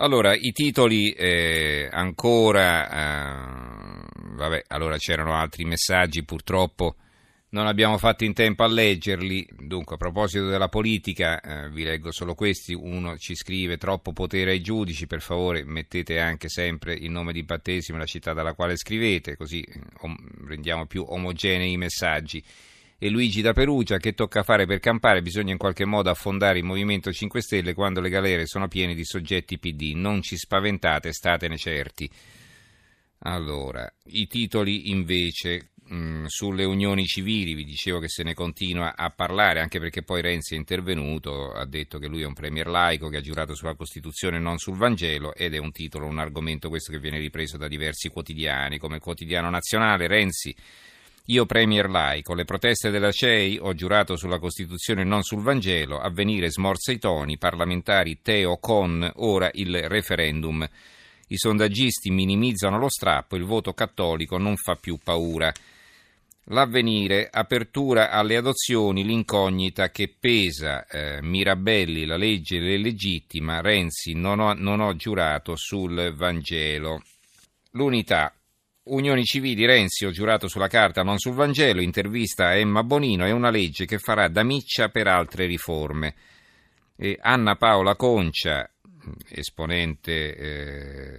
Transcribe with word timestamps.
Allora, 0.00 0.34
i 0.34 0.52
titoli 0.52 1.10
eh, 1.10 1.86
ancora, 1.92 2.88
eh, 2.88 4.06
vabbè, 4.34 4.64
allora 4.68 4.96
c'erano 4.96 5.34
altri 5.34 5.66
messaggi, 5.66 6.24
purtroppo 6.24 6.96
non 7.50 7.66
abbiamo 7.66 7.98
fatto 7.98 8.24
in 8.24 8.32
tempo 8.32 8.62
a 8.62 8.66
leggerli, 8.66 9.46
dunque 9.58 9.96
a 9.96 9.98
proposito 9.98 10.46
della 10.46 10.68
politica 10.68 11.38
eh, 11.40 11.68
vi 11.68 11.84
leggo 11.84 12.12
solo 12.12 12.34
questi, 12.34 12.72
uno 12.72 13.18
ci 13.18 13.34
scrive 13.34 13.76
troppo 13.76 14.14
potere 14.14 14.52
ai 14.52 14.62
giudici, 14.62 15.06
per 15.06 15.20
favore 15.20 15.64
mettete 15.64 16.18
anche 16.18 16.48
sempre 16.48 16.94
il 16.94 17.10
nome 17.10 17.34
di 17.34 17.42
battesimo 17.42 17.98
e 17.98 18.00
la 18.00 18.06
città 18.06 18.32
dalla 18.32 18.54
quale 18.54 18.78
scrivete, 18.78 19.36
così 19.36 19.60
eh, 19.60 19.80
om- 19.98 20.16
rendiamo 20.46 20.86
più 20.86 21.04
omogenei 21.06 21.72
i 21.72 21.76
messaggi 21.76 22.42
e 23.02 23.08
Luigi 23.08 23.40
da 23.40 23.54
Perugia 23.54 23.96
che 23.96 24.12
tocca 24.12 24.42
fare 24.42 24.66
per 24.66 24.78
campare, 24.78 25.22
bisogna 25.22 25.52
in 25.52 25.58
qualche 25.58 25.86
modo 25.86 26.10
affondare 26.10 26.58
il 26.58 26.66
Movimento 26.66 27.10
5 27.10 27.40
Stelle 27.40 27.72
quando 27.72 27.98
le 28.02 28.10
galere 28.10 28.44
sono 28.44 28.68
piene 28.68 28.94
di 28.94 29.06
soggetti 29.06 29.58
PD, 29.58 29.92
non 29.94 30.20
ci 30.20 30.36
spaventate, 30.36 31.10
statene 31.10 31.56
certi. 31.56 32.10
Allora, 33.20 33.90
i 34.08 34.26
titoli 34.26 34.90
invece 34.90 35.70
mh, 35.82 35.96
mm, 35.96 36.24
sulle 36.26 36.64
unioni 36.64 37.06
civili, 37.06 37.54
vi 37.54 37.64
dicevo 37.64 38.00
che 38.00 38.08
se 38.08 38.22
ne 38.22 38.34
continua 38.34 38.94
a 38.94 39.08
parlare, 39.08 39.60
anche 39.60 39.80
perché 39.80 40.02
poi 40.02 40.20
Renzi 40.20 40.52
è 40.52 40.58
intervenuto, 40.58 41.52
ha 41.52 41.64
detto 41.64 41.98
che 41.98 42.06
lui 42.06 42.20
è 42.20 42.26
un 42.26 42.34
premier 42.34 42.66
laico 42.66 43.08
che 43.08 43.16
ha 43.16 43.22
giurato 43.22 43.54
sulla 43.54 43.76
Costituzione 43.76 44.36
e 44.36 44.40
non 44.40 44.58
sul 44.58 44.76
Vangelo 44.76 45.34
ed 45.34 45.54
è 45.54 45.58
un 45.58 45.72
titolo, 45.72 46.04
un 46.04 46.18
argomento 46.18 46.68
questo 46.68 46.92
che 46.92 46.98
viene 46.98 47.18
ripreso 47.18 47.56
da 47.56 47.66
diversi 47.66 48.10
quotidiani, 48.10 48.76
come 48.76 48.98
quotidiano 48.98 49.48
nazionale, 49.48 50.06
Renzi 50.06 50.54
io 51.30 51.46
Premier 51.46 51.88
laico, 51.88 52.34
le 52.34 52.44
proteste 52.44 52.90
della 52.90 53.12
CEI, 53.12 53.58
ho 53.60 53.72
giurato 53.72 54.16
sulla 54.16 54.40
Costituzione 54.40 55.02
e 55.02 55.04
non 55.04 55.22
sul 55.22 55.42
Vangelo, 55.42 56.00
avvenire 56.00 56.50
smorza 56.50 56.90
i 56.90 56.98
toni, 56.98 57.38
parlamentari 57.38 58.18
Teo 58.20 58.58
con, 58.58 59.08
ora 59.16 59.48
il 59.52 59.88
referendum. 59.88 60.68
I 61.28 61.36
sondaggisti 61.36 62.10
minimizzano 62.10 62.78
lo 62.78 62.88
strappo, 62.88 63.36
il 63.36 63.44
voto 63.44 63.72
cattolico 63.74 64.38
non 64.38 64.56
fa 64.56 64.74
più 64.74 64.98
paura. 65.02 65.52
L'avvenire, 66.46 67.28
apertura 67.30 68.10
alle 68.10 68.36
adozioni, 68.36 69.04
l'incognita 69.04 69.90
che 69.90 70.12
pesa, 70.18 70.84
eh, 70.86 71.22
Mirabelli, 71.22 72.06
la 72.06 72.16
legge 72.16 72.58
legittima, 72.58 73.60
Renzi 73.60 74.14
non 74.14 74.40
ho, 74.40 74.52
non 74.54 74.80
ho 74.80 74.96
giurato 74.96 75.54
sul 75.54 76.12
Vangelo. 76.12 77.00
L'unità, 77.74 78.34
Unioni 78.82 79.24
civili, 79.24 79.66
Renzi, 79.66 80.06
ho 80.06 80.10
giurato 80.10 80.48
sulla 80.48 80.66
carta, 80.66 81.02
non 81.02 81.18
sul 81.18 81.34
Vangelo, 81.34 81.82
intervista 81.82 82.46
a 82.46 82.54
Emma 82.54 82.82
Bonino, 82.82 83.26
è 83.26 83.30
una 83.30 83.50
legge 83.50 83.84
che 83.84 83.98
farà 83.98 84.28
da 84.28 84.42
miccia 84.42 84.88
per 84.88 85.06
altre 85.06 85.44
riforme. 85.46 86.14
E 86.96 87.18
Anna 87.20 87.56
Paola 87.56 87.94
Concia, 87.94 88.68
esponente, 89.28 90.34
eh, 90.34 91.18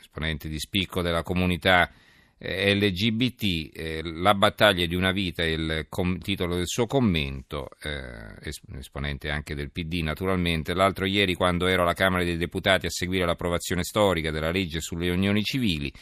esponente 0.00 0.48
di 0.48 0.58
spicco 0.58 1.00
della 1.00 1.22
comunità 1.22 1.90
eh, 2.38 2.74
LGBT, 2.74 3.70
eh, 3.72 4.02
La 4.02 4.34
battaglia 4.34 4.86
di 4.86 4.94
una 4.94 5.10
vita 5.12 5.42
è 5.42 5.46
il 5.46 5.86
com- 5.88 6.18
titolo 6.18 6.54
del 6.56 6.66
suo 6.66 6.86
commento, 6.86 7.68
eh, 7.82 8.52
esponente 8.76 9.30
anche 9.30 9.54
del 9.54 9.70
PD 9.70 10.02
naturalmente. 10.02 10.74
L'altro 10.74 11.04
ieri 11.04 11.34
quando 11.34 11.66
ero 11.66 11.82
alla 11.82 11.94
Camera 11.94 12.24
dei 12.24 12.36
Deputati 12.36 12.86
a 12.86 12.90
seguire 12.90 13.26
l'approvazione 13.26 13.82
storica 13.82 14.30
della 14.30 14.50
legge 14.50 14.80
sulle 14.80 15.10
unioni 15.10 15.42
civili, 15.42 15.92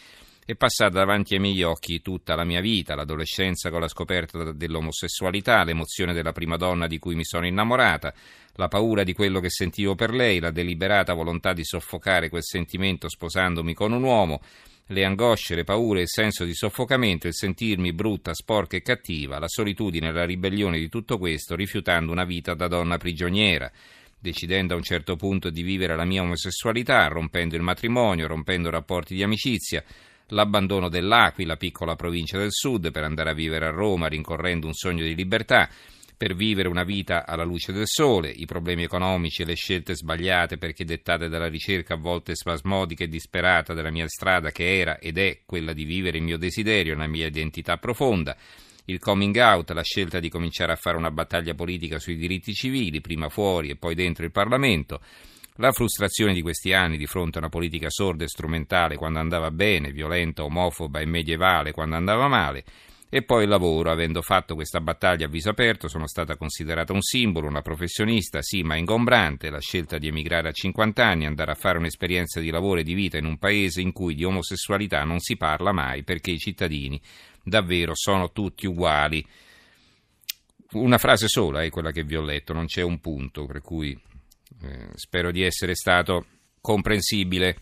è 0.47 0.55
passata 0.55 0.99
davanti 1.01 1.35
ai 1.35 1.41
miei 1.41 1.61
occhi 1.65 2.01
tutta 2.01 2.37
la 2.37 2.45
mia 2.45 2.61
vita, 2.61 2.95
l'adolescenza 2.95 3.69
con 3.69 3.81
la 3.81 3.89
scoperta 3.89 4.53
dell'omosessualità, 4.53 5.65
l'emozione 5.65 6.13
della 6.13 6.31
prima 6.31 6.57
donna 6.57 6.87
di 6.87 7.01
cui 7.01 7.17
mi 7.17 7.25
sono 7.25 7.49
innamorata, 7.49 8.15
la 8.55 8.69
paura 8.69 9.03
di 9.03 9.13
quello 9.13 9.41
che 9.41 9.51
sentivo 9.51 9.97
per 9.97 10.15
lei, 10.15 10.39
la 10.39 10.53
deliberata 10.53 11.15
volontà 11.15 11.53
di 11.53 11.65
soffocare 11.65 12.29
quel 12.29 12.45
sentimento 12.45 13.09
sposandomi 13.09 13.75
con 13.75 13.91
un 13.91 14.05
uomo, 14.05 14.41
le 14.91 15.05
angosce, 15.05 15.57
le 15.57 15.65
paure, 15.65 16.03
il 16.03 16.09
senso 16.09 16.45
di 16.45 16.55
soffocamento, 16.55 17.27
il 17.27 17.35
sentirmi 17.35 17.93
brutta, 17.93 18.33
sporca 18.33 18.77
e 18.77 18.83
cattiva, 18.83 19.41
la 19.41 19.49
solitudine 19.49 20.11
e 20.11 20.13
la 20.13 20.25
ribellione 20.25 20.79
di 20.79 20.89
tutto 20.89 21.19
questo, 21.19 21.57
rifiutando 21.57 22.13
una 22.13 22.25
vita 22.25 22.55
da 22.55 22.69
donna 22.69 22.99
prigioniera 22.99 23.69
decidendo 24.19 24.75
a 24.75 24.77
un 24.77 24.83
certo 24.83 25.15
punto 25.15 25.51
di 25.51 25.63
vivere 25.63 25.95
la 25.95 26.05
mia 26.05 26.23
omosessualità, 26.23 27.07
rompendo 27.07 27.55
il 27.55 27.63
matrimonio, 27.63 28.27
rompendo 28.27 28.71
rapporti 28.71 29.15
di 29.15 29.23
amicizia, 29.23 29.85
l'abbandono 30.29 30.89
dell'Aquila, 30.89 31.57
piccola 31.57 31.97
provincia 31.97 32.39
del 32.39 32.53
sud, 32.53 32.91
per 32.91 33.05
andare 33.05 33.31
a 33.31 33.35
vivere 33.35 33.67
a 33.67 33.71
Roma 33.71 34.09
rincorrendo 34.09 34.67
un 34.67 34.75
sogno 34.75 35.03
di 35.03 35.15
libertà, 35.15 35.69
per 36.17 36.35
vivere 36.35 36.69
una 36.69 36.85
vita 36.85 37.27
alla 37.27 37.45
luce 37.45 37.73
del 37.73 37.87
sole, 37.87 38.31
i 38.31 38.47
problemi 38.47 38.83
economici 38.85 39.43
e 39.43 39.45
le 39.45 39.55
scelte 39.55 39.95
sbagliate 39.95 40.57
perché 40.57 40.85
dettate 40.85 41.29
dalla 41.29 41.49
ricerca 41.49 41.95
a 41.95 41.99
volte 41.99 42.35
spasmodica 42.35 43.05
e 43.05 43.09
disperata 43.09 43.75
della 43.75 43.91
mia 43.91 44.09
strada 44.09 44.51
che 44.51 44.79
era 44.79 44.99
ed 44.99 45.19
è 45.19 45.41
quella 45.45 45.75
di 45.75 45.85
vivere 45.85 46.17
il 46.17 46.25
mio 46.25 46.39
desiderio, 46.39 46.97
la 46.97 47.07
mia 47.07 47.27
identità 47.27 47.77
profonda, 47.77 48.35
il 48.87 48.99
coming 48.99 49.37
out, 49.37 49.71
la 49.73 49.83
scelta 49.83 50.19
di 50.19 50.31
cominciare 50.31 50.73
a 50.73 50.77
fare 50.77 50.97
una 50.97 51.11
battaglia 51.11 51.55
politica 51.55 51.99
sui 51.99 52.17
diritti 52.17 52.55
civili, 52.55 53.03
prima 53.03 53.29
fuori 53.29 53.69
e 53.69 53.77
poi 53.77 53.95
dentro 53.95 54.25
il 54.25 54.33
Parlamento, 54.33 55.01
la 55.57 55.73
frustrazione 55.73 56.33
di 56.33 56.43
questi 56.43 56.73
anni 56.73 56.97
di 56.97 57.07
fronte 57.07 57.39
a 57.39 57.41
una 57.41 57.51
politica 57.51 57.89
sorda 57.91 58.25
e 58.25 58.29
strumentale 58.29 58.97
quando 58.97 59.19
andava 59.19 59.51
bene, 59.51 59.91
violenta, 59.91 60.45
omofoba 60.45 61.01
e 61.01 61.07
medievale 61.07 61.73
quando 61.73 61.97
andava 61.97 62.29
male, 62.29 62.65
e 63.09 63.23
poi 63.23 63.45
il 63.45 63.49
lavoro, 63.49 63.91
avendo 63.91 64.21
fatto 64.21 64.55
questa 64.55 64.81
battaglia 64.81 65.27
a 65.27 65.29
viso 65.29 65.49
aperto, 65.49 65.87
sono 65.87 66.09
stata 66.09 66.37
considerata 66.37 66.93
un 66.93 67.01
simbolo, 67.01 67.47
una 67.47 67.63
professionista, 67.63 68.43
sì, 68.43 68.63
ma 68.63 68.77
ingombrante, 68.77 69.49
la 69.49 69.61
scelta 69.61 69.97
di 69.97 70.09
emigrare 70.09 70.49
a 70.49 70.53
50 70.53 71.07
anni, 71.07 71.25
andare 71.25 71.53
a 71.53 71.55
fare 71.55 71.79
un'esperienza 71.79 72.41
di 72.41 72.51
lavoro 72.51 72.81
e 72.81 72.83
di 72.83 72.95
vita 72.95 73.17
in 73.17 73.25
un 73.25 73.39
paese 73.39 73.81
in 73.81 73.93
cui 73.93 74.17
di 74.17 74.25
omosessualità 74.25 75.05
non 75.05 75.21
si 75.21 75.37
parla 75.37 75.73
mai 75.73 76.03
perché 76.03 76.33
i 76.33 76.39
cittadini 76.39 77.01
davvero 77.45 77.93
sono 77.95 78.33
tutti 78.33 78.67
uguali. 78.67 79.25
Una 80.73 80.99
frase 80.99 81.29
sola 81.29 81.63
è 81.63 81.71
quella 81.71 81.93
che 81.93 82.03
vi 82.03 82.17
ho 82.17 82.23
letto, 82.23 82.53
non 82.53 82.67
c'è 82.67 82.83
un 82.83 82.99
punto, 82.99 83.47
per 83.47 83.63
cui 83.63 83.97
spero 84.95 85.31
di 85.31 85.43
essere 85.43 85.75
stato 85.75 86.27
comprensibile. 86.61 87.57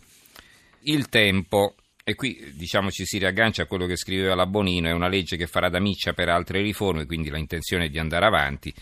Il 0.82 1.08
tempo, 1.08 1.74
e 2.02 2.14
qui 2.14 2.52
diciamo 2.54 2.90
ci 2.90 3.04
si 3.04 3.18
riaggancia 3.18 3.62
a 3.62 3.66
quello 3.66 3.86
che 3.86 3.96
scriveva 3.96 4.34
la 4.34 4.46
Bonino, 4.46 4.88
è 4.88 4.92
una 4.92 5.08
legge 5.08 5.36
che 5.36 5.46
farà 5.46 5.68
da 5.68 5.80
miccia 5.80 6.12
per 6.12 6.28
altre 6.28 6.60
riforme, 6.60 7.06
quindi 7.06 7.30
l'intenzione 7.30 7.86
è 7.86 7.88
di 7.88 7.98
andare 7.98 8.26
avanti 8.26 8.74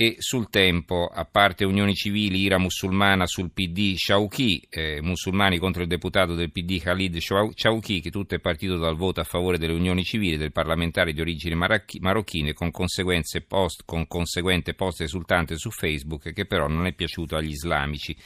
e 0.00 0.14
sul 0.18 0.48
tempo, 0.48 1.08
a 1.12 1.24
parte 1.24 1.64
unioni 1.64 1.92
civili, 1.92 2.38
ira 2.38 2.56
musulmana 2.56 3.26
sul 3.26 3.50
PD 3.50 3.96
Shauki, 3.96 4.64
eh, 4.70 5.00
musulmani 5.02 5.58
contro 5.58 5.82
il 5.82 5.88
deputato 5.88 6.36
del 6.36 6.52
PD 6.52 6.78
Khalid 6.80 7.16
Shauki, 7.16 8.00
che 8.00 8.08
tutto 8.08 8.36
è 8.36 8.38
partito 8.38 8.76
dal 8.76 8.94
voto 8.94 9.18
a 9.18 9.24
favore 9.24 9.58
delle 9.58 9.72
unioni 9.72 10.04
civili 10.04 10.36
del 10.36 10.52
parlamentare 10.52 11.12
di 11.12 11.20
origini 11.20 11.56
marocchine 11.56 12.52
con, 12.52 12.70
post, 12.70 13.82
con 13.84 14.06
conseguente 14.06 14.74
post 14.74 15.00
esultante 15.00 15.58
su 15.58 15.72
Facebook 15.72 16.32
che 16.32 16.46
però 16.46 16.68
non 16.68 16.86
è 16.86 16.92
piaciuto 16.92 17.34
agli 17.34 17.50
islamici. 17.50 18.16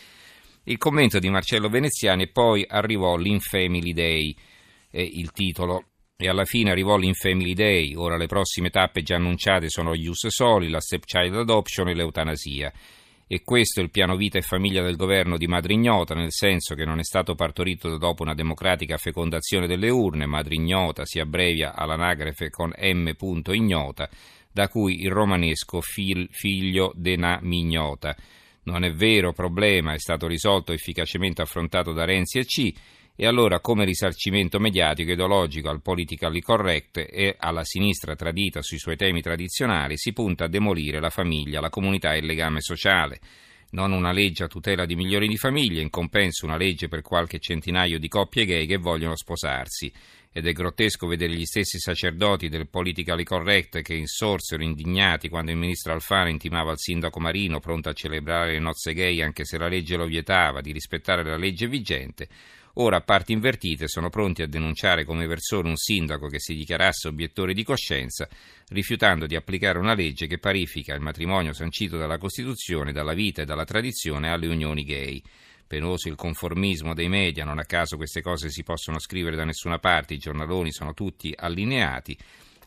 Il 0.64 0.76
commento 0.76 1.18
di 1.18 1.30
Marcello 1.30 1.70
Veneziani 1.70 2.24
e 2.24 2.28
poi 2.28 2.66
arrivò 2.68 3.16
l'Infamily 3.16 3.94
Day, 3.94 4.36
è 4.90 5.00
il 5.00 5.32
titolo 5.32 5.91
e 6.22 6.28
alla 6.28 6.44
fine 6.44 6.70
arrivò 6.70 6.96
l'Infamily 6.96 7.52
Day. 7.52 7.96
Ora 7.96 8.16
le 8.16 8.26
prossime 8.26 8.70
tappe 8.70 9.02
già 9.02 9.16
annunciate 9.16 9.68
sono 9.68 9.92
gli 9.92 10.06
Use 10.06 10.30
Soli, 10.30 10.68
la 10.68 10.80
Stepchild 10.80 11.34
Adoption 11.34 11.88
e 11.88 11.94
l'eutanasia. 11.94 12.72
E 13.26 13.42
questo 13.42 13.80
è 13.80 13.82
il 13.82 13.90
piano 13.90 14.14
vita 14.14 14.38
e 14.38 14.42
famiglia 14.42 14.84
del 14.84 14.94
governo 14.94 15.36
di 15.36 15.48
Madre 15.48 15.72
Ignota, 15.72 16.14
nel 16.14 16.30
senso 16.30 16.76
che 16.76 16.84
non 16.84 17.00
è 17.00 17.02
stato 17.02 17.34
partorito 17.34 17.96
dopo 17.96 18.22
una 18.22 18.34
democratica 18.34 18.98
fecondazione 18.98 19.66
delle 19.66 19.88
urne, 19.88 20.26
Madre 20.26 20.54
Ignota 20.54 21.04
si 21.04 21.18
abbrevia 21.18 21.74
all'anagrafe 21.74 22.50
con 22.50 22.72
M. 22.76 23.10
Ignota, 23.50 24.08
da 24.52 24.68
cui 24.68 25.00
il 25.00 25.10
romanesco 25.10 25.80
fil, 25.80 26.28
figlio 26.30 26.92
de 26.94 27.16
na 27.16 27.40
mignota. 27.42 28.14
Non 28.64 28.84
è 28.84 28.92
vero 28.92 29.32
problema, 29.32 29.92
è 29.92 29.98
stato 29.98 30.28
risolto 30.28 30.72
efficacemente 30.72 31.42
affrontato 31.42 31.92
da 31.92 32.04
Renzi 32.04 32.38
e 32.38 32.44
C 32.44 32.72
e 33.14 33.26
allora, 33.26 33.60
come 33.60 33.84
risarcimento 33.84 34.58
mediatico 34.58 35.12
ideologico 35.12 35.68
al 35.68 35.82
politically 35.82 36.40
correct 36.40 36.96
e 36.96 37.36
alla 37.38 37.62
sinistra 37.62 38.16
tradita 38.16 38.62
sui 38.62 38.78
suoi 38.78 38.96
temi 38.96 39.20
tradizionali, 39.20 39.98
si 39.98 40.14
punta 40.14 40.44
a 40.44 40.48
demolire 40.48 40.98
la 40.98 41.10
famiglia, 41.10 41.60
la 41.60 41.68
comunità 41.68 42.14
e 42.14 42.18
il 42.18 42.26
legame 42.26 42.62
sociale. 42.62 43.20
Non 43.72 43.92
una 43.92 44.12
legge 44.12 44.44
a 44.44 44.48
tutela 44.48 44.86
di 44.86 44.96
milioni 44.96 45.28
di 45.28 45.36
famiglie, 45.36 45.82
in 45.82 45.90
compenso 45.90 46.46
una 46.46 46.56
legge 46.56 46.88
per 46.88 47.02
qualche 47.02 47.38
centinaio 47.38 47.98
di 47.98 48.08
coppie 48.08 48.46
gay 48.46 48.66
che 48.66 48.78
vogliono 48.78 49.16
sposarsi. 49.16 49.92
Ed 50.34 50.46
è 50.46 50.52
grottesco 50.52 51.06
vedere 51.06 51.34
gli 51.34 51.44
stessi 51.44 51.78
sacerdoti 51.78 52.48
del 52.48 52.68
politically 52.68 53.24
correct 53.24 53.82
che 53.82 53.94
insorsero 53.94 54.62
indignati 54.62 55.28
quando 55.28 55.50
il 55.50 55.58
ministro 55.58 55.92
Alfano 55.92 56.30
intimava 56.30 56.70
al 56.70 56.78
sindaco 56.78 57.20
Marino, 57.20 57.60
pronto 57.60 57.90
a 57.90 57.92
celebrare 57.92 58.52
le 58.52 58.58
nozze 58.58 58.94
gay 58.94 59.20
anche 59.20 59.44
se 59.44 59.58
la 59.58 59.68
legge 59.68 59.96
lo 59.96 60.06
vietava, 60.06 60.62
di 60.62 60.72
rispettare 60.72 61.22
la 61.22 61.36
legge 61.36 61.66
vigente 61.66 62.28
Ora, 62.76 62.96
a 62.96 63.00
parti 63.02 63.32
invertite, 63.32 63.86
sono 63.86 64.08
pronti 64.08 64.40
a 64.40 64.46
denunciare 64.46 65.04
come 65.04 65.26
versore 65.26 65.68
un 65.68 65.76
sindaco 65.76 66.28
che 66.28 66.40
si 66.40 66.54
dichiarasse 66.54 67.08
obiettore 67.08 67.52
di 67.52 67.64
coscienza, 67.64 68.26
rifiutando 68.68 69.26
di 69.26 69.36
applicare 69.36 69.78
una 69.78 69.94
legge 69.94 70.26
che 70.26 70.38
parifica 70.38 70.94
il 70.94 71.02
matrimonio 71.02 71.52
sancito 71.52 71.98
dalla 71.98 72.16
Costituzione, 72.16 72.92
dalla 72.92 73.12
vita 73.12 73.42
e 73.42 73.44
dalla 73.44 73.64
tradizione 73.64 74.30
alle 74.30 74.46
unioni 74.46 74.84
gay. 74.84 75.22
Penoso 75.66 76.08
il 76.08 76.16
conformismo 76.16 76.94
dei 76.94 77.08
media, 77.08 77.44
non 77.44 77.58
a 77.58 77.64
caso 77.64 77.96
queste 77.96 78.22
cose 78.22 78.48
si 78.48 78.62
possono 78.62 78.98
scrivere 78.98 79.36
da 79.36 79.44
nessuna 79.44 79.78
parte, 79.78 80.14
i 80.14 80.18
giornaloni 80.18 80.72
sono 80.72 80.94
tutti 80.94 81.32
allineati. 81.36 82.16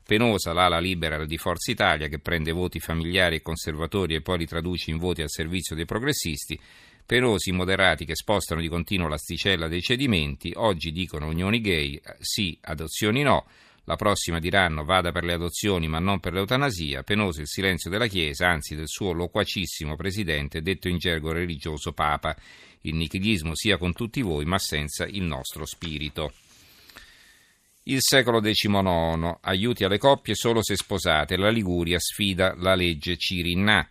Penosa 0.05 0.53
l'ala 0.53 0.77
libera 0.77 1.25
di 1.25 1.37
Forza 1.37 1.71
Italia 1.71 2.07
che 2.07 2.19
prende 2.19 2.51
voti 2.51 2.79
familiari 2.79 3.37
e 3.37 3.41
conservatori 3.41 4.13
e 4.13 4.21
poi 4.21 4.37
li 4.37 4.45
traduce 4.45 4.91
in 4.91 4.97
voti 4.97 5.23
al 5.23 5.31
servizio 5.31 5.75
dei 5.75 5.85
progressisti. 5.85 6.59
Penosi 7.05 7.51
moderati 7.51 8.03
che 8.03 8.15
spostano 8.15 8.61
di 8.61 8.67
continuo 8.67 9.07
l'asticella 9.07 9.67
dei 9.67 9.81
cedimenti, 9.81 10.51
oggi 10.55 10.91
dicono 10.91 11.27
unioni 11.27 11.61
gay, 11.61 12.01
sì, 12.19 12.57
adozioni 12.61 13.21
no, 13.21 13.45
la 13.83 13.95
prossima 13.95 14.39
diranno 14.39 14.83
vada 14.83 15.11
per 15.11 15.23
le 15.23 15.33
adozioni 15.33 15.87
ma 15.87 15.99
non 15.99 16.19
per 16.19 16.33
l'eutanasia, 16.33 17.03
penoso 17.03 17.41
il 17.41 17.47
silenzio 17.47 17.91
della 17.91 18.07
Chiesa, 18.07 18.49
anzi 18.49 18.75
del 18.75 18.87
suo 18.87 19.11
loquacissimo 19.11 19.95
presidente, 19.95 20.63
detto 20.63 20.87
in 20.87 20.97
gergo 20.97 21.31
religioso 21.31 21.93
Papa. 21.93 22.35
Il 22.81 22.95
nichilismo 22.95 23.51
sia 23.53 23.77
con 23.77 23.93
tutti 23.93 24.21
voi 24.21 24.45
ma 24.45 24.57
senza 24.57 25.05
il 25.05 25.21
nostro 25.21 25.65
spirito. 25.65 26.33
Il 27.83 27.99
secolo 27.99 28.41
XIX, 28.41 29.37
aiuti 29.41 29.83
alle 29.83 29.99
coppie 29.99 30.33
solo 30.33 30.63
se 30.63 30.75
sposate, 30.75 31.37
la 31.37 31.49
Liguria 31.49 31.99
sfida 31.99 32.55
la 32.57 32.73
legge 32.73 33.15
Cirinna. 33.15 33.87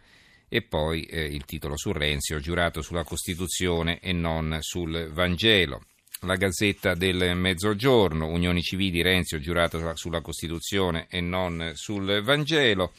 E 0.55 0.63
poi 0.63 1.03
eh, 1.07 1.25
il 1.25 1.45
titolo 1.47 1.77
su 1.77 1.91
Renzi, 1.91 2.33
ho 2.33 2.39
giurato 2.39 2.81
sulla 2.81 3.03
Costituzione 3.03 3.99
e 3.99 4.13
non 4.13 4.59
sul 4.61 5.11
Vangelo 5.11 5.83
la 6.21 6.37
Gazzetta 6.37 6.95
del 6.95 7.35
Mezzogiorno, 7.35 8.29
Unioni 8.29 8.63
Civili, 8.63 9.03
Renzi 9.03 9.35
ho 9.35 9.41
giurato 9.41 9.97
sulla 9.97 10.21
Costituzione 10.21 11.09
e 11.11 11.21
non 11.21 11.73
sul 11.75 12.23
Vangelo 12.23 12.93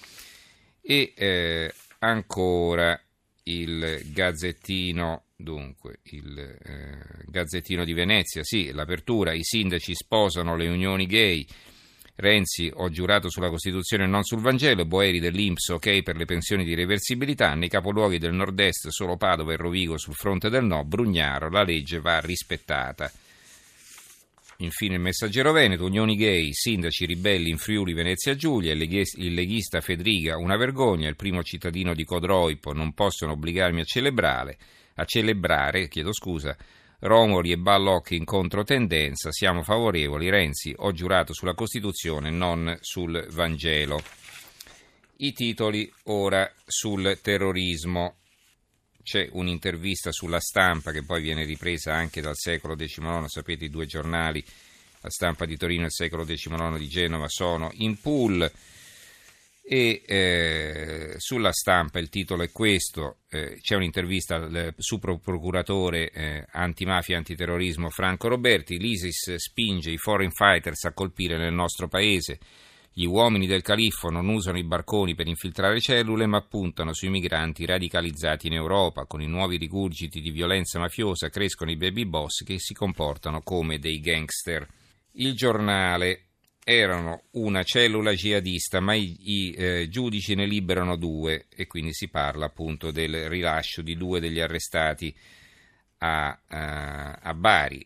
e 0.81 1.13
eh, 1.15 1.73
ancora 1.99 3.01
il 3.43 4.01
Gazzettino, 4.11 5.23
dunque, 5.37 5.99
il 6.09 6.37
eh, 6.37 7.23
Gazzettino 7.25 7.85
di 7.85 7.93
Venezia, 7.93 8.43
sì, 8.43 8.73
l'apertura, 8.73 9.31
i 9.31 9.43
sindaci 9.43 9.95
sposano 9.95 10.57
le 10.57 10.67
unioni 10.67 11.05
gay, 11.05 11.47
Renzi, 12.17 12.71
ho 12.73 12.89
giurato 12.89 13.29
sulla 13.29 13.50
Costituzione 13.50 14.06
e 14.06 14.07
non 14.07 14.23
sul 14.23 14.39
Vangelo, 14.39 14.85
Boeri 14.85 15.19
dell'Inps, 15.19 15.67
ok 15.69 16.01
per 16.01 16.15
le 16.15 16.23
pensioni 16.23 16.63
di 16.63 16.73
reversibilità, 16.73 17.53
nei 17.56 17.67
capoluoghi 17.67 18.17
del 18.17 18.33
nord-est 18.33 18.88
solo 18.88 19.17
Padova 19.17 19.51
e 19.51 19.57
Rovigo 19.57 19.97
sul 19.97 20.13
fronte 20.13 20.50
del 20.50 20.63
no, 20.63 20.85
Brugnaro, 20.85 21.50
la 21.50 21.63
legge 21.63 22.00
va 22.00 22.19
rispettata. 22.19 23.12
Infine 24.59 24.95
il 24.95 25.01
messaggero 25.01 25.51
Veneto, 25.51 25.83
Unioni 25.83 26.15
Gay, 26.15 26.53
sindaci 26.53 27.06
ribelli 27.06 27.50
in 27.50 27.57
Friuli, 27.57 27.91
Venezia 27.91 28.35
Giulia, 28.35 28.71
il 28.71 29.33
leghista 29.33 29.81
Fedriga, 29.81 30.38
una 30.38 30.56
vergogna, 30.56 31.09
il 31.09 31.17
primo 31.17 31.44
cittadino 31.44 31.94
di 31.94 32.06
Codroipo, 32.06 32.71
non 32.71 32.94
possono 32.94 33.33
obbligarmi 33.33 33.81
a 33.81 33.83
celebrare, 33.83 34.57
a 34.95 35.03
celebrare, 35.03 35.89
chiedo 35.89 36.13
scusa, 36.13 36.56
Romoli 37.00 37.51
e 37.51 37.57
Ballocchi 37.57 38.15
in 38.15 38.25
controtendenza, 38.25 39.31
siamo 39.31 39.63
favorevoli. 39.63 40.30
Renzi, 40.30 40.74
ho 40.77 40.92
giurato 40.92 41.33
sulla 41.33 41.53
Costituzione, 41.53 42.30
non 42.30 42.77
sul 42.81 43.27
Vangelo. 43.31 44.01
I 45.18 45.33
titoli 45.33 45.92
ora 46.03 46.51
sul 46.65 47.19
terrorismo. 47.21 48.15
C'è 49.03 49.30
un'intervista 49.33 50.12
sulla 50.12 50.39
stampa 50.39 50.92
che 50.92 51.03
poi 51.03 51.21
viene 51.21 51.45
ripresa 51.45 51.94
anche 51.94 52.21
dal 52.21 52.36
secolo 52.36 52.75
XIX, 52.75 53.25
sapete 53.25 53.65
i 53.65 53.69
due 53.69 53.86
giornali, 53.86 54.44
la 55.01 55.12
stampa 55.12 55.45
di 55.45 55.57
Torino 55.57 55.83
e 55.83 55.86
il 55.86 55.91
secolo 55.91 56.25
XIX 56.25 56.77
di 56.77 56.88
Genova 56.88 57.27
sono 57.30 57.69
in 57.74 58.00
pool 58.01 58.51
e 59.67 60.03
eh, 60.06 61.15
sulla 61.17 61.51
stampa 61.51 61.97
il 61.97 62.09
titolo 62.09 62.44
è 62.44 62.51
questo, 62.51 63.17
eh, 63.29 63.57
c'è 63.59 63.75
un'intervista 63.75 64.35
al 64.35 64.75
subprocuratore 64.77 66.12
eh, 66.12 66.45
antimafia 66.51 67.15
e 67.15 67.17
antiterrorismo 67.17 67.89
Franco 67.89 68.27
Roberti, 68.27 68.77
l'ISIS 68.77 69.35
spinge 69.35 69.89
i 69.89 69.97
foreign 69.97 70.29
fighters 70.29 70.83
a 70.83 70.94
colpire 70.94 71.38
nel 71.38 71.53
nostro 71.53 71.88
paese, 71.88 72.38
gli 72.97 73.06
uomini 73.06 73.47
del 73.47 73.63
califfo 73.63 74.09
non 74.09 74.29
usano 74.29 74.57
i 74.59 74.63
barconi 74.63 75.15
per 75.15 75.27
infiltrare 75.27 75.81
cellule 75.81 76.27
ma 76.27 76.41
puntano 76.41 76.94
sui 76.94 77.09
migranti 77.09 77.65
radicalizzati 77.65 78.47
in 78.47 78.53
Europa, 78.53 79.06
con 79.06 79.21
i 79.21 79.27
nuovi 79.27 79.57
rigurgiti 79.57 80.21
di 80.21 80.29
violenza 80.29 80.79
mafiosa 80.79 81.29
crescono 81.29 81.71
i 81.71 81.75
baby 81.75 82.06
boss 82.06 82.44
che 82.44 82.59
si 82.59 82.73
comportano 82.73 83.41
come 83.41 83.79
dei 83.79 84.00
gangster. 84.00 84.65
Il 85.13 85.33
giornale 85.33 86.25
erano 86.67 87.25
una 87.33 87.62
cellula 87.62 88.13
jihadista, 88.13 88.79
ma 88.79 88.95
i, 88.95 89.15
i 89.19 89.53
eh, 89.53 89.88
giudici 89.88 90.33
ne 90.33 90.47
liberano 90.47 90.95
due 90.95 91.45
e 91.56 91.67
quindi 91.67 91.94
si 91.94 92.09
parla 92.09 92.47
appunto 92.47 92.89
del 92.89 93.29
rilascio 93.29 93.83
di 93.83 93.95
due 93.95 94.19
degli 94.19 94.39
arrestati 94.39 95.15
a, 96.00 96.39
a, 96.47 97.12
a 97.21 97.33
Bari. 97.35 97.85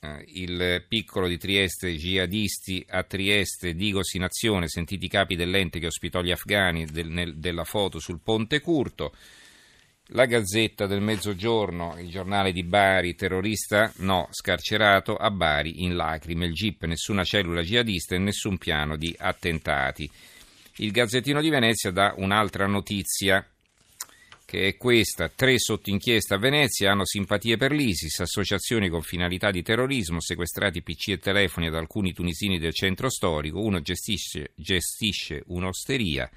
Uh, 0.00 0.22
il 0.34 0.84
piccolo 0.86 1.26
di 1.26 1.38
Trieste, 1.38 1.96
jihadisti 1.96 2.84
a 2.90 3.04
Trieste, 3.04 3.74
Digos 3.74 4.12
in 4.12 4.24
azione, 4.24 4.68
sentiti 4.68 5.08
capi 5.08 5.34
dell'ente 5.34 5.78
che 5.78 5.86
ospitò 5.86 6.20
gli 6.20 6.30
afghani 6.30 6.84
del, 6.84 7.08
nel, 7.08 7.38
della 7.38 7.64
foto 7.64 7.98
sul 7.98 8.20
ponte 8.22 8.60
Curto. 8.60 9.14
La 10.14 10.26
Gazzetta 10.26 10.86
del 10.86 11.00
Mezzogiorno, 11.00 11.96
il 11.98 12.08
giornale 12.08 12.52
di 12.52 12.62
Bari, 12.62 13.16
terrorista? 13.16 13.92
No, 13.96 14.28
scarcerato 14.30 15.16
a 15.16 15.28
Bari 15.32 15.82
in 15.82 15.96
lacrime, 15.96 16.46
il 16.46 16.52
GIP, 16.52 16.84
nessuna 16.84 17.24
cellula 17.24 17.62
jihadista 17.62 18.14
e 18.14 18.18
nessun 18.18 18.56
piano 18.56 18.96
di 18.96 19.12
attentati. 19.18 20.08
Il 20.76 20.92
Gazzettino 20.92 21.40
di 21.40 21.48
Venezia 21.48 21.90
dà 21.90 22.14
un'altra 22.16 22.68
notizia 22.68 23.44
che 24.44 24.68
è 24.68 24.76
questa, 24.76 25.28
tre 25.28 25.58
sotto 25.58 25.90
inchiesta 25.90 26.36
a 26.36 26.38
Venezia 26.38 26.92
hanno 26.92 27.04
simpatie 27.04 27.56
per 27.56 27.72
l'ISIS, 27.72 28.20
associazioni 28.20 28.88
con 28.88 29.02
finalità 29.02 29.50
di 29.50 29.62
terrorismo, 29.62 30.20
sequestrati 30.20 30.80
PC 30.82 31.08
e 31.08 31.18
telefoni 31.18 31.66
ad 31.66 31.74
alcuni 31.74 32.12
tunisini 32.12 32.60
del 32.60 32.72
centro 32.72 33.10
storico, 33.10 33.60
uno 33.60 33.80
gestisce, 33.80 34.52
gestisce 34.54 35.42
un'osteria, 35.46 36.30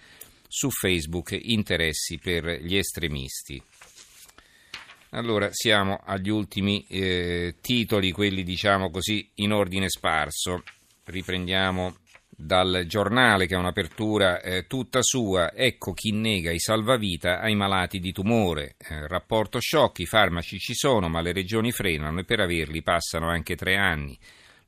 su 0.47 0.69
Facebook 0.69 1.37
interessi 1.39 2.17
per 2.17 2.61
gli 2.61 2.75
estremisti. 2.77 3.61
Allora 5.11 5.49
siamo 5.51 6.01
agli 6.03 6.29
ultimi 6.29 6.85
eh, 6.89 7.55
titoli, 7.61 8.11
quelli 8.11 8.43
diciamo 8.43 8.89
così 8.89 9.29
in 9.35 9.53
ordine 9.53 9.89
sparso. 9.89 10.63
Riprendiamo 11.05 11.95
dal 12.29 12.83
giornale 12.85 13.47
che 13.47 13.55
ha 13.55 13.59
un'apertura 13.59 14.41
eh, 14.41 14.67
tutta 14.67 15.01
sua. 15.01 15.53
Ecco 15.53 15.93
chi 15.93 16.11
nega 16.11 16.51
i 16.51 16.59
salvavita 16.59 17.39
ai 17.39 17.55
malati 17.55 17.99
di 17.99 18.11
tumore. 18.11 18.75
Eh, 18.77 19.07
rapporto 19.07 19.59
shock, 19.61 19.99
i 19.99 20.05
farmaci 20.05 20.59
ci 20.59 20.73
sono 20.73 21.07
ma 21.07 21.21
le 21.21 21.31
regioni 21.31 21.71
frenano 21.71 22.19
e 22.19 22.25
per 22.25 22.41
averli 22.41 22.83
passano 22.83 23.29
anche 23.29 23.55
tre 23.55 23.77
anni. 23.77 24.17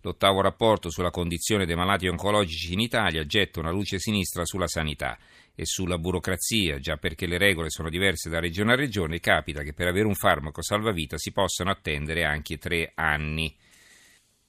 L'ottavo 0.02 0.40
rapporto 0.40 0.90
sulla 0.90 1.12
condizione 1.12 1.66
dei 1.66 1.76
malati 1.76 2.08
oncologici 2.08 2.72
in 2.72 2.80
Italia 2.80 3.26
getta 3.26 3.60
una 3.60 3.72
luce 3.72 4.00
sinistra 4.00 4.46
sulla 4.46 4.68
sanità 4.68 5.18
e 5.60 5.66
sulla 5.66 5.98
burocrazia, 5.98 6.80
già 6.80 6.96
perché 6.96 7.28
le 7.28 7.38
regole 7.38 7.70
sono 7.70 7.90
diverse 7.90 8.30
da 8.30 8.40
regione 8.40 8.72
a 8.72 8.76
regione, 8.78 9.20
capita 9.20 9.62
che 9.62 9.74
per 9.74 9.88
avere 9.88 10.08
un 10.08 10.16
farmaco 10.16 10.64
salvavita 10.64 11.18
si 11.18 11.34
possano 11.34 11.70
attendere 11.70 12.24
anche 12.24 12.58
tre 12.58 12.94
anni. 12.96 13.54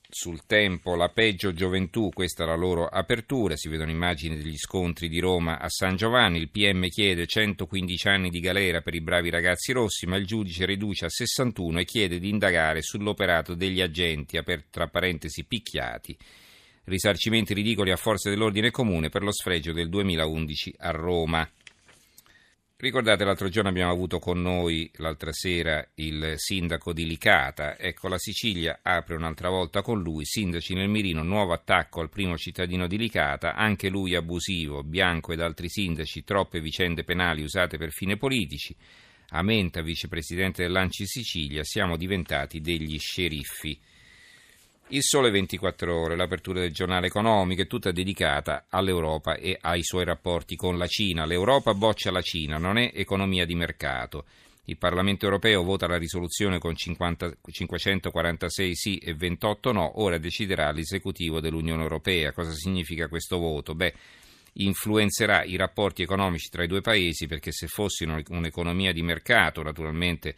Sul 0.09 0.47
tempo 0.47 0.95
la 0.95 1.09
peggio 1.09 1.52
gioventù, 1.52 2.11
questa 2.11 2.45
è 2.45 2.47
la 2.47 2.55
loro 2.55 2.87
apertura, 2.87 3.57
si 3.57 3.69
vedono 3.69 3.90
immagini 3.90 4.37
degli 4.37 4.57
scontri 4.57 5.09
di 5.09 5.19
Roma 5.19 5.59
a 5.59 5.69
San 5.69 5.97
Giovanni, 5.97 6.38
il 6.38 6.49
PM 6.49 6.87
chiede 6.87 7.26
115 7.26 8.07
anni 8.07 8.31
di 8.31 8.38
galera 8.38 8.81
per 8.81 8.95
i 8.95 9.00
bravi 9.00 9.31
ragazzi 9.31 9.73
rossi, 9.73 10.07
ma 10.07 10.17
il 10.17 10.26
giudice 10.26 10.64
riduce 10.64 11.07
a 11.07 11.11
61 11.11 11.81
e 11.81 11.85
chiede 11.85 12.21
di 12.21 12.29
indagare 12.29 12.83
sull'operato 12.83 13.55
degli 13.55 13.81
agenti, 13.81 14.38
tra 14.71 14.87
parentesi 14.87 15.45
picchiati, 15.45 16.17
risarcimenti 16.90 17.54
ridicoli 17.54 17.90
a 17.90 17.97
forze 17.97 18.28
dell'ordine 18.28 18.70
comune 18.70 19.09
per 19.09 19.23
lo 19.23 19.32
sfregio 19.32 19.73
del 19.73 19.88
2011 19.88 20.75
a 20.78 20.90
Roma. 20.90 21.50
Ricordate 22.76 23.25
l'altro 23.25 23.49
giorno 23.49 23.68
abbiamo 23.68 23.92
avuto 23.92 24.18
con 24.18 24.40
noi 24.40 24.90
l'altra 24.94 25.32
sera 25.32 25.87
il 25.97 26.35
sindaco 26.37 26.92
di 26.92 27.06
Licata, 27.06 27.78
ecco 27.78 28.09
la 28.09 28.18
Sicilia 28.18 28.80
apre 28.82 29.16
un'altra 29.16 29.50
volta 29.50 29.82
con 29.82 30.00
lui, 30.00 30.25
sindaci 30.25 30.75
nel 30.75 30.88
mirino, 30.88 31.23
nuovo 31.23 31.52
attacco 31.52 32.00
al 32.00 32.09
primo 32.09 32.38
cittadino 32.38 32.87
di 32.87 32.97
Licata, 32.97 33.54
anche 33.54 33.90
lui 33.90 34.14
abusivo, 34.14 34.82
Bianco 34.82 35.32
ed 35.32 35.40
altri 35.40 35.68
sindaci, 35.68 36.25
troppe 36.25 36.61
vicende 36.61 37.04
penali 37.04 37.42
usate 37.42 37.76
per 37.76 37.90
fini 37.90 38.16
politici, 38.16 38.75
Amenta, 39.32 39.80
vicepresidente 39.80 40.62
dell'Anci 40.62 41.06
Sicilia, 41.06 41.62
siamo 41.62 41.97
diventati 41.97 42.61
degli 42.61 42.99
sceriffi. 42.99 43.78
Il 44.92 45.04
Sole 45.04 45.30
24 45.30 45.97
Ore, 45.97 46.16
l'apertura 46.16 46.59
del 46.59 46.73
giornale 46.73 47.06
economico 47.06 47.62
è 47.62 47.68
tutta 47.68 47.92
dedicata 47.92 48.66
all'Europa 48.68 49.37
e 49.37 49.56
ai 49.61 49.85
suoi 49.85 50.04
rapporti 50.04 50.56
con 50.56 50.78
la 50.78 50.88
Cina. 50.88 51.26
L'Europa 51.26 51.75
boccia 51.75 52.11
la 52.11 52.20
Cina, 52.20 52.59
non 52.59 52.76
è 52.76 52.90
economia 52.92 53.47
di 53.47 53.54
mercato. 53.54 54.25
Il 54.64 54.78
Parlamento 54.78 55.26
europeo 55.26 55.62
vota 55.62 55.87
la 55.87 55.97
risoluzione 55.97 56.59
con 56.59 56.75
50, 56.75 57.37
546 57.49 58.75
sì 58.75 58.97
e 58.97 59.14
28 59.14 59.70
no, 59.70 60.02
ora 60.02 60.18
deciderà 60.18 60.73
l'esecutivo 60.73 61.38
dell'Unione 61.38 61.82
europea. 61.82 62.32
Cosa 62.32 62.50
significa 62.50 63.06
questo 63.06 63.38
voto? 63.38 63.76
Beh, 63.76 63.94
influenzerà 64.54 65.44
i 65.44 65.54
rapporti 65.54 66.02
economici 66.02 66.49
tra 66.49 66.64
i 66.64 66.68
due 66.68 66.80
paesi 66.80 67.28
perché 67.28 67.52
se 67.52 67.68
fossero 67.68 68.20
un'economia 68.26 68.92
di 68.92 69.02
mercato, 69.02 69.62
naturalmente 69.62 70.35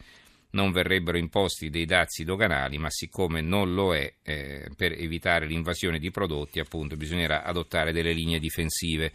non 0.53 0.71
verrebbero 0.71 1.17
imposti 1.17 1.69
dei 1.69 1.85
dazi 1.85 2.23
doganali, 2.23 2.77
ma 2.77 2.89
siccome 2.89 3.41
non 3.41 3.73
lo 3.73 3.95
è, 3.95 4.13
eh, 4.23 4.69
per 4.75 4.91
evitare 4.93 5.45
l'invasione 5.45 5.99
di 5.99 6.11
prodotti, 6.11 6.59
appunto, 6.59 6.95
bisognerà 6.95 7.43
adottare 7.43 7.91
delle 7.91 8.13
linee 8.13 8.39
difensive. 8.39 9.11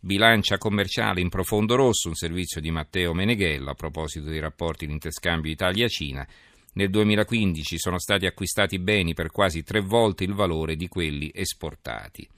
Bilancia 0.00 0.58
commerciale 0.58 1.20
in 1.20 1.28
profondo 1.28 1.74
rosso, 1.74 2.08
un 2.08 2.14
servizio 2.14 2.60
di 2.60 2.70
Matteo 2.70 3.12
Meneghella 3.14 3.72
a 3.72 3.74
proposito 3.74 4.28
dei 4.28 4.40
rapporti 4.40 4.86
di 4.86 4.92
interscambio 4.92 5.50
Italia-Cina. 5.50 6.26
Nel 6.74 6.90
2015 6.90 7.78
sono 7.78 7.98
stati 7.98 8.26
acquistati 8.26 8.78
beni 8.78 9.14
per 9.14 9.30
quasi 9.30 9.62
tre 9.62 9.80
volte 9.80 10.24
il 10.24 10.34
valore 10.34 10.76
di 10.76 10.86
quelli 10.86 11.30
esportati. 11.34 12.28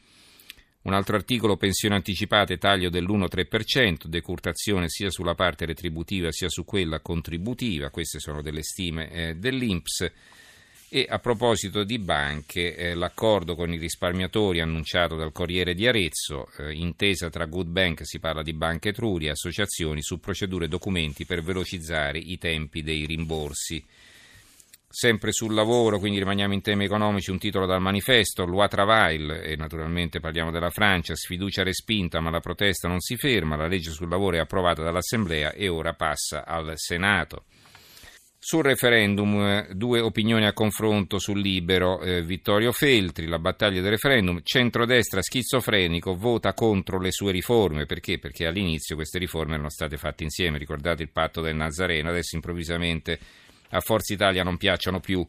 Un 0.82 0.94
altro 0.94 1.16
articolo, 1.16 1.58
pensione 1.58 1.96
anticipate, 1.96 2.56
taglio 2.56 2.88
dell'1-3%, 2.88 4.06
decurtazione 4.06 4.88
sia 4.88 5.10
sulla 5.10 5.34
parte 5.34 5.66
retributiva 5.66 6.32
sia 6.32 6.48
su 6.48 6.64
quella 6.64 7.00
contributiva, 7.00 7.90
queste 7.90 8.18
sono 8.18 8.40
delle 8.40 8.62
stime 8.62 9.10
eh, 9.10 9.34
dell'Inps. 9.34 10.10
E 10.88 11.06
a 11.08 11.18
proposito 11.18 11.84
di 11.84 11.98
banche, 11.98 12.74
eh, 12.74 12.94
l'accordo 12.94 13.54
con 13.54 13.70
i 13.72 13.76
risparmiatori 13.76 14.60
annunciato 14.60 15.16
dal 15.16 15.32
Corriere 15.32 15.74
di 15.74 15.86
Arezzo, 15.86 16.48
eh, 16.56 16.72
intesa 16.72 17.28
tra 17.28 17.44
Good 17.44 17.68
Bank, 17.68 18.00
si 18.06 18.18
parla 18.18 18.42
di 18.42 18.54
banche 18.54 18.88
Etruria 18.88 19.32
associazioni 19.32 20.02
su 20.02 20.18
procedure 20.18 20.64
e 20.64 20.68
documenti 20.68 21.26
per 21.26 21.42
velocizzare 21.42 22.18
i 22.18 22.38
tempi 22.38 22.82
dei 22.82 23.04
rimborsi. 23.04 23.84
Sempre 24.92 25.30
sul 25.30 25.54
lavoro, 25.54 26.00
quindi 26.00 26.18
rimaniamo 26.18 26.52
in 26.52 26.62
temi 26.62 26.84
economici, 26.84 27.30
un 27.30 27.38
titolo 27.38 27.64
dal 27.64 27.80
manifesto, 27.80 28.44
Loi 28.44 28.68
Travail, 28.68 29.30
e 29.30 29.54
naturalmente 29.54 30.18
parliamo 30.18 30.50
della 30.50 30.70
Francia, 30.70 31.14
sfiducia 31.14 31.62
respinta 31.62 32.18
ma 32.18 32.28
la 32.28 32.40
protesta 32.40 32.88
non 32.88 32.98
si 32.98 33.16
ferma, 33.16 33.54
la 33.54 33.68
legge 33.68 33.92
sul 33.92 34.08
lavoro 34.08 34.34
è 34.34 34.40
approvata 34.40 34.82
dall'Assemblea 34.82 35.52
e 35.52 35.68
ora 35.68 35.94
passa 35.94 36.44
al 36.44 36.72
Senato. 36.74 37.44
Sul 38.36 38.64
referendum, 38.64 39.68
due 39.74 40.00
opinioni 40.00 40.46
a 40.46 40.52
confronto 40.52 41.20
sul 41.20 41.38
libero. 41.38 42.00
Eh, 42.00 42.22
Vittorio 42.22 42.72
Feltri, 42.72 43.26
la 43.28 43.38
battaglia 43.38 43.82
del 43.82 43.90
referendum, 43.90 44.40
centrodestra 44.42 45.22
schizofrenico 45.22 46.16
vota 46.16 46.52
contro 46.52 46.98
le 46.98 47.12
sue 47.12 47.30
riforme. 47.30 47.86
Perché? 47.86 48.18
Perché 48.18 48.46
all'inizio 48.46 48.96
queste 48.96 49.18
riforme 49.18 49.52
erano 49.52 49.68
state 49.68 49.98
fatte 49.98 50.24
insieme. 50.24 50.58
Ricordate 50.58 51.02
il 51.02 51.10
patto 51.10 51.42
del 51.42 51.54
Nazareno, 51.54 52.08
adesso 52.08 52.34
improvvisamente 52.34 53.18
a 53.70 53.80
Forza 53.80 54.12
Italia 54.12 54.42
non 54.42 54.56
piacciono 54.56 55.00
più. 55.00 55.26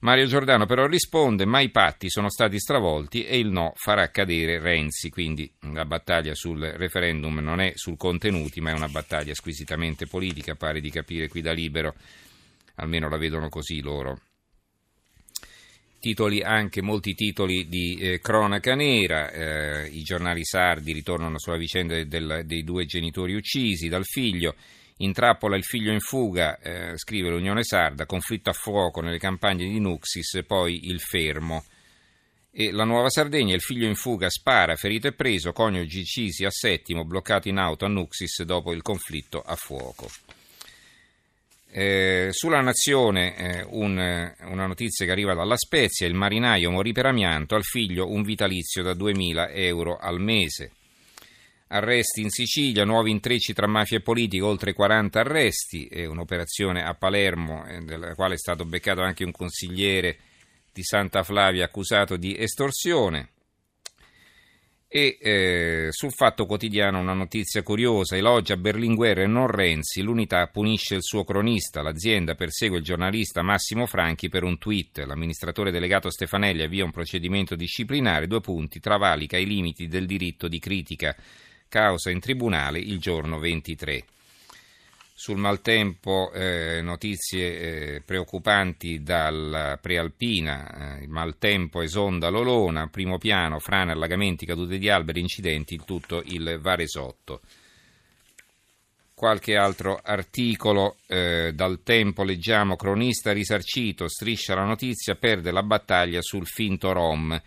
Mario 0.00 0.26
Giordano 0.26 0.66
però 0.66 0.86
risponde, 0.86 1.46
ma 1.46 1.60
i 1.60 1.70
patti 1.70 2.10
sono 2.10 2.28
stati 2.28 2.58
stravolti 2.58 3.24
e 3.24 3.38
il 3.38 3.50
no 3.50 3.72
farà 3.76 4.10
cadere 4.10 4.60
Renzi, 4.60 5.08
quindi 5.08 5.50
la 5.72 5.86
battaglia 5.86 6.34
sul 6.34 6.60
referendum 6.60 7.38
non 7.38 7.60
è 7.60 7.72
sul 7.74 7.96
contenuti, 7.96 8.60
ma 8.60 8.70
è 8.70 8.74
una 8.74 8.88
battaglia 8.88 9.34
squisitamente 9.34 10.06
politica, 10.06 10.54
pare 10.54 10.80
di 10.80 10.90
capire 10.90 11.28
qui 11.28 11.40
da 11.40 11.52
libero, 11.52 11.94
almeno 12.76 13.08
la 13.08 13.16
vedono 13.16 13.48
così 13.48 13.80
loro. 13.80 14.20
Titoli 15.98 16.42
anche, 16.42 16.82
molti 16.82 17.14
titoli 17.14 17.66
di 17.66 17.96
eh, 17.96 18.20
cronaca 18.20 18.74
nera, 18.74 19.30
eh, 19.30 19.88
i 19.88 20.02
giornali 20.02 20.44
sardi 20.44 20.92
ritornano 20.92 21.38
sulla 21.38 21.56
vicenda 21.56 22.00
del, 22.04 22.42
dei 22.44 22.62
due 22.62 22.84
genitori 22.84 23.34
uccisi 23.34 23.88
dal 23.88 24.04
figlio, 24.04 24.54
in 24.98 25.12
trappola 25.12 25.56
il 25.56 25.64
figlio 25.64 25.92
in 25.92 26.00
fuga, 26.00 26.58
eh, 26.58 26.96
scrive 26.96 27.28
l'Unione 27.30 27.64
Sarda, 27.64 28.06
conflitto 28.06 28.50
a 28.50 28.54
fuoco 28.54 29.00
nelle 29.00 29.18
campagne 29.18 29.64
di 29.64 29.78
Nuxis, 29.78 30.42
poi 30.46 30.88
il 30.88 31.00
fermo. 31.00 31.64
E 32.50 32.70
la 32.70 32.84
Nuova 32.84 33.10
Sardegna, 33.10 33.54
il 33.54 33.60
figlio 33.60 33.86
in 33.86 33.96
fuga, 33.96 34.30
spara, 34.30 34.76
ferito 34.76 35.06
e 35.06 35.12
preso, 35.12 35.52
coniugi 35.52 36.00
uccisi 36.00 36.46
a 36.46 36.50
settimo, 36.50 37.04
bloccato 37.04 37.48
in 37.48 37.58
auto 37.58 37.84
a 37.84 37.88
Nuxis 37.88 38.42
dopo 38.44 38.72
il 38.72 38.80
conflitto 38.80 39.42
a 39.42 39.54
fuoco. 39.56 40.08
Eh, 41.70 42.28
sulla 42.30 42.62
Nazione 42.62 43.36
eh, 43.36 43.66
un, 43.68 43.98
una 44.44 44.66
notizia 44.66 45.04
che 45.04 45.12
arriva 45.12 45.34
dalla 45.34 45.58
Spezia, 45.58 46.06
il 46.06 46.14
marinaio 46.14 46.70
morì 46.70 46.92
per 46.92 47.04
amianto, 47.04 47.54
al 47.54 47.64
figlio 47.64 48.10
un 48.10 48.22
vitalizio 48.22 48.82
da 48.82 48.92
2.000 48.92 49.50
euro 49.50 49.98
al 49.98 50.18
mese. 50.18 50.75
Arresti 51.68 52.20
in 52.20 52.30
Sicilia, 52.30 52.84
nuovi 52.84 53.10
intrecci 53.10 53.52
tra 53.52 53.66
mafia 53.66 53.96
e 53.96 54.00
politica, 54.00 54.46
oltre 54.46 54.72
40 54.72 55.18
arresti, 55.18 55.88
e 55.88 56.06
un'operazione 56.06 56.84
a 56.84 56.94
Palermo, 56.94 57.66
eh, 57.66 57.80
della 57.80 58.14
quale 58.14 58.34
è 58.34 58.38
stato 58.38 58.64
beccato 58.64 59.00
anche 59.00 59.24
un 59.24 59.32
consigliere 59.32 60.16
di 60.72 60.84
Santa 60.84 61.24
Flavia 61.24 61.64
accusato 61.64 62.16
di 62.16 62.38
estorsione. 62.38 63.30
E 64.86 65.18
eh, 65.20 65.88
sul 65.90 66.12
Fatto 66.12 66.46
Quotidiano 66.46 67.00
una 67.00 67.14
notizia 67.14 67.64
curiosa, 67.64 68.16
elogia 68.16 68.56
Berlinguer 68.56 69.18
e 69.18 69.26
non 69.26 69.48
Renzi, 69.48 70.02
l'unità 70.02 70.46
punisce 70.46 70.94
il 70.94 71.02
suo 71.02 71.24
cronista, 71.24 71.82
l'azienda 71.82 72.36
persegue 72.36 72.78
il 72.78 72.84
giornalista 72.84 73.42
Massimo 73.42 73.86
Franchi 73.86 74.28
per 74.28 74.44
un 74.44 74.56
tweet, 74.56 74.98
l'amministratore 74.98 75.72
delegato 75.72 76.10
Stefanelli 76.10 76.62
avvia 76.62 76.84
un 76.84 76.92
procedimento 76.92 77.56
disciplinare, 77.56 78.28
due 78.28 78.40
punti, 78.40 78.78
travalica 78.78 79.36
i 79.36 79.46
limiti 79.46 79.88
del 79.88 80.06
diritto 80.06 80.46
di 80.46 80.60
critica 80.60 81.16
causa 81.68 82.10
in 82.10 82.20
tribunale 82.20 82.78
il 82.78 82.98
giorno 82.98 83.38
23. 83.38 84.04
Sul 85.18 85.38
maltempo 85.38 86.30
eh, 86.32 86.80
notizie 86.82 87.94
eh, 87.94 88.02
preoccupanti 88.04 89.02
dalla 89.02 89.78
prealpina, 89.80 90.98
eh, 90.98 91.04
il 91.04 91.08
maltempo 91.08 91.80
esonda 91.80 92.28
l'Olona, 92.28 92.88
primo 92.88 93.16
piano, 93.16 93.58
frane, 93.58 93.92
allagamenti, 93.92 94.44
cadute 94.44 94.76
di 94.76 94.90
alberi, 94.90 95.20
incidenti, 95.20 95.72
il 95.72 95.84
tutto 95.86 96.22
il 96.26 96.58
Varesotto. 96.60 97.40
Qualche 99.14 99.56
altro 99.56 99.98
articolo 100.02 100.96
eh, 101.06 101.52
dal 101.54 101.80
tempo 101.82 102.22
leggiamo, 102.22 102.76
cronista 102.76 103.32
risarcito, 103.32 104.08
striscia 104.08 104.54
la 104.54 104.64
notizia, 104.64 105.14
perde 105.14 105.50
la 105.50 105.62
battaglia 105.62 106.20
sul 106.20 106.46
finto 106.46 106.92
Rom. 106.92 107.40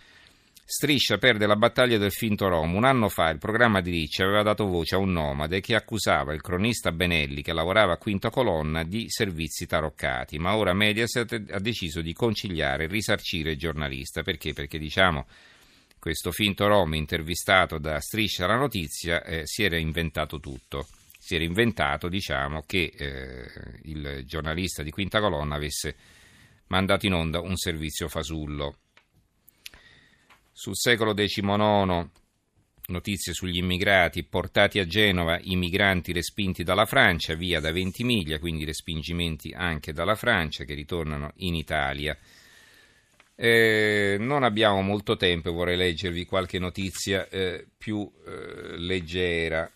Striscia 0.72 1.18
perde 1.18 1.48
la 1.48 1.56
battaglia 1.56 1.98
del 1.98 2.12
finto 2.12 2.48
Rom. 2.48 2.76
Un 2.76 2.84
anno 2.84 3.10
fa 3.10 3.30
il 3.30 3.40
programma 3.40 3.82
di 3.82 3.90
Ricci 3.90 4.22
aveva 4.22 4.44
dato 4.44 4.68
voce 4.68 4.94
a 4.94 5.00
un 5.00 5.12
nomade 5.12 5.62
che 5.62 5.74
accusava 5.74 6.32
il 6.32 6.42
cronista 6.42 6.92
Benelli, 6.92 7.42
che 7.42 7.54
lavorava 7.54 7.94
a 7.94 7.98
quinta 7.98 8.30
colonna, 8.30 8.84
di 8.84 9.06
servizi 9.10 9.66
taroccati. 9.66 10.38
Ma 10.38 10.56
ora 10.56 10.76
Mediaset 10.76 11.46
ha 11.50 11.58
deciso 11.58 12.02
di 12.02 12.14
conciliare 12.14 12.84
e 12.84 12.88
risarcire 12.88 13.54
il 13.54 13.58
giornalista. 13.58 14.22
Perché? 14.22 14.54
Perché 14.54 14.78
diciamo 14.78 15.26
questo 15.98 16.32
finto 16.32 16.68
Rom 16.68 16.94
intervistato 16.94 17.80
da 17.80 18.00
Striscia 18.00 18.46
la 18.46 18.56
notizia 18.56 19.24
eh, 19.24 19.48
si 19.48 19.64
era 19.64 19.76
inventato 19.76 20.40
tutto. 20.40 20.86
Si 21.18 21.34
era 21.34 21.46
inventato, 21.46 22.08
diciamo, 22.10 22.64
che 22.68 22.94
eh, 22.96 23.80
il 23.86 24.22
giornalista 24.24 24.84
di 24.84 24.92
quinta 24.92 25.20
colonna 25.20 25.56
avesse 25.56 25.96
mandato 26.68 27.08
in 27.08 27.14
onda 27.14 27.40
un 27.40 27.56
servizio 27.56 28.08
fasullo. 28.08 28.76
Sul 30.60 30.75
secolo 30.75 31.13
XIX 31.13 32.10
notizie 32.88 33.32
sugli 33.32 33.60
immigrati 33.60 34.25
portati 34.25 34.80
a 34.80 34.86
Genova, 34.86 35.39
i 35.42 35.56
migranti 35.56 36.12
respinti 36.12 36.63
dalla 36.63 36.86
Francia, 36.86 37.34
via 37.34 37.62
da 37.62 37.72
Ventimiglia, 37.72 38.39
quindi 38.39 38.66
respingimenti 38.66 39.54
anche 39.54 39.94
dalla 39.94 40.16
Francia 40.16 40.66
che 40.66 40.74
ritornano 40.74 41.32
in 41.38 41.56
Italia. 41.56 42.18
Eh, 43.36 44.18
non 44.20 44.44
abbiamo 44.44 44.82
molto 44.82 45.16
tempo, 45.16 45.54
vorrei 45.54 45.78
leggervi 45.78 46.25
qualche 46.25 46.60
notizia 46.60 47.25
eh, 47.30 47.66
più 47.78 48.12
eh, 48.25 48.78
leggera. 48.78 49.72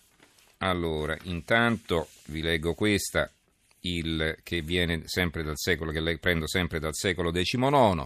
Allora, 0.58 1.18
intanto 1.24 2.10
vi 2.26 2.42
leggo 2.42 2.74
questa, 2.74 3.32
il, 3.84 4.38
che 4.44 4.62
viene 4.62 5.04
sempre 5.06 5.44
dal 5.44 5.58
secolo, 5.58 5.92
che 5.92 6.18
prendo 6.18 6.46
sempre 6.46 6.80
dal 6.80 6.94
secolo 6.94 7.32
XIX. 7.32 8.06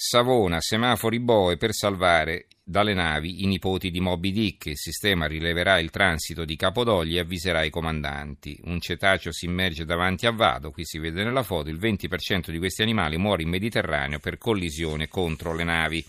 Savona, 0.00 0.60
semafori 0.60 1.18
boe 1.18 1.56
per 1.56 1.74
salvare 1.74 2.46
dalle 2.62 2.94
navi 2.94 3.42
i 3.42 3.46
nipoti 3.46 3.90
di 3.90 3.98
Moby 3.98 4.30
Dick. 4.30 4.66
Il 4.66 4.76
sistema 4.76 5.26
rileverà 5.26 5.80
il 5.80 5.90
transito 5.90 6.44
di 6.44 6.54
Capodogli 6.54 7.16
e 7.16 7.18
avviserà 7.18 7.64
i 7.64 7.70
comandanti. 7.70 8.60
Un 8.66 8.78
cetaceo 8.78 9.32
si 9.32 9.46
immerge 9.46 9.84
davanti 9.84 10.26
a 10.26 10.30
Vado, 10.30 10.70
qui 10.70 10.84
si 10.84 11.00
vede 11.00 11.24
nella 11.24 11.42
foto, 11.42 11.68
il 11.68 11.80
20% 11.80 12.50
di 12.50 12.58
questi 12.58 12.82
animali 12.82 13.16
muore 13.16 13.42
in 13.42 13.48
Mediterraneo 13.48 14.20
per 14.20 14.38
collisione 14.38 15.08
contro 15.08 15.52
le 15.52 15.64
navi. 15.64 16.06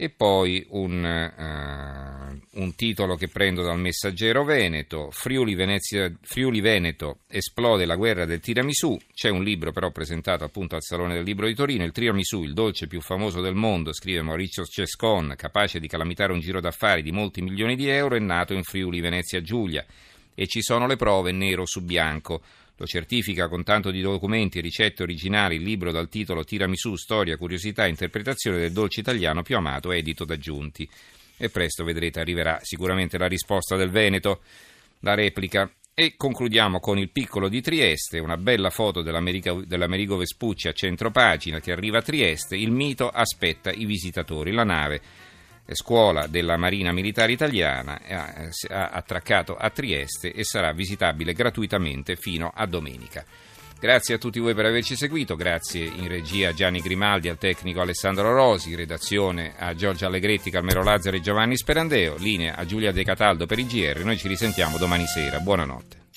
E 0.00 0.10
poi 0.10 0.64
un, 0.70 1.02
uh, 1.02 2.60
un, 2.60 2.74
titolo 2.76 3.16
che 3.16 3.26
prendo 3.26 3.64
dal 3.64 3.80
Messaggero 3.80 4.44
Veneto, 4.44 5.10
Friuli, 5.10 5.56
Venezia, 5.56 6.08
Friuli, 6.22 6.60
Veneto, 6.60 7.22
esplode 7.26 7.84
la 7.84 7.96
guerra 7.96 8.24
del 8.24 8.38
tiramisù, 8.38 8.96
c'è 9.12 9.28
un 9.28 9.42
libro 9.42 9.72
però 9.72 9.90
presentato 9.90 10.44
appunto 10.44 10.76
al 10.76 10.84
Salone 10.84 11.14
del 11.14 11.24
Libro 11.24 11.48
di 11.48 11.54
Torino, 11.56 11.82
il 11.82 11.90
tiramisù, 11.90 12.44
il 12.44 12.54
dolce 12.54 12.86
più 12.86 13.00
famoso 13.00 13.40
del 13.40 13.56
mondo, 13.56 13.92
scrive 13.92 14.22
Maurizio 14.22 14.64
Cescon, 14.64 15.34
capace 15.36 15.80
di 15.80 15.88
calamitare 15.88 16.32
un 16.32 16.38
giro 16.38 16.60
d'affari 16.60 17.02
di 17.02 17.10
molti 17.10 17.42
milioni 17.42 17.74
di 17.74 17.88
euro, 17.88 18.14
è 18.14 18.20
nato 18.20 18.54
in 18.54 18.62
Friuli 18.62 19.00
Venezia 19.00 19.42
Giulia 19.42 19.84
e 20.32 20.46
ci 20.46 20.62
sono 20.62 20.86
le 20.86 20.94
prove 20.94 21.32
nero 21.32 21.66
su 21.66 21.82
bianco. 21.82 22.40
Lo 22.80 22.86
certifica 22.86 23.48
con 23.48 23.64
tanto 23.64 23.90
di 23.90 24.00
documenti 24.00 24.60
ricette 24.60 25.02
originali 25.02 25.56
il 25.56 25.62
libro 25.62 25.90
dal 25.90 26.08
titolo 26.08 26.44
Tiramisù, 26.44 26.94
storia, 26.94 27.36
curiosità 27.36 27.86
e 27.86 27.88
interpretazione 27.88 28.58
del 28.58 28.70
dolce 28.70 29.00
italiano 29.00 29.42
più 29.42 29.56
amato, 29.56 29.90
edito 29.90 30.24
da 30.24 30.38
Giunti. 30.38 30.88
E 31.36 31.50
presto 31.50 31.82
vedrete 31.82 32.20
arriverà 32.20 32.60
sicuramente 32.62 33.18
la 33.18 33.26
risposta 33.26 33.74
del 33.74 33.90
Veneto. 33.90 34.42
La 35.00 35.14
replica 35.14 35.68
E 35.92 36.14
concludiamo 36.16 36.78
con 36.78 36.98
il 36.98 37.10
piccolo 37.10 37.48
di 37.48 37.60
Trieste, 37.60 38.20
una 38.20 38.36
bella 38.36 38.70
foto 38.70 39.02
dell'Americo 39.02 40.16
Vespucci 40.16 40.68
a 40.68 40.72
centro 40.72 41.10
pagina 41.10 41.58
che 41.58 41.72
arriva 41.72 41.98
a 41.98 42.02
Trieste. 42.02 42.56
Il 42.56 42.70
mito 42.70 43.08
aspetta 43.08 43.72
i 43.72 43.86
visitatori. 43.86 44.52
La 44.52 44.62
nave 44.62 45.00
scuola 45.74 46.26
della 46.26 46.56
Marina 46.56 46.92
Militare 46.92 47.32
Italiana 47.32 48.00
ha 48.68 48.88
attraccato 48.88 49.56
a 49.56 49.70
Trieste 49.70 50.32
e 50.32 50.44
sarà 50.44 50.72
visitabile 50.72 51.32
gratuitamente 51.32 52.16
fino 52.16 52.52
a 52.54 52.66
domenica. 52.66 53.24
Grazie 53.80 54.16
a 54.16 54.18
tutti 54.18 54.40
voi 54.40 54.54
per 54.54 54.64
averci 54.64 54.96
seguito, 54.96 55.36
grazie 55.36 55.84
in 55.84 56.08
regia 56.08 56.48
a 56.48 56.52
Gianni 56.52 56.80
Grimaldi, 56.80 57.28
al 57.28 57.38
tecnico 57.38 57.80
Alessandro 57.80 58.34
Rosi, 58.34 58.74
redazione 58.74 59.54
a 59.56 59.72
Giorgio 59.74 60.06
Allegretti, 60.06 60.50
Carmelo 60.50 60.82
Lazzaro 60.82 61.16
e 61.16 61.20
Giovanni 61.20 61.56
Sperandeo, 61.56 62.16
linea 62.16 62.56
a 62.56 62.66
Giulia 62.66 62.90
De 62.90 63.04
Cataldo 63.04 63.46
per 63.46 63.60
il 63.60 63.68
GR. 63.68 64.02
Noi 64.02 64.18
ci 64.18 64.26
risentiamo 64.26 64.78
domani 64.78 65.06
sera. 65.06 65.38
Buonanotte. 65.38 66.07